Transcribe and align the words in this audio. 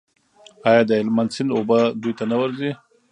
آیا 0.69 0.81
د 0.85 0.91
هلمند 0.99 1.33
سیند 1.35 1.49
اوبه 1.55 1.79
دوی 2.01 2.13
ته 2.19 2.23
نه 2.31 2.35
ورځي؟ 2.41 2.71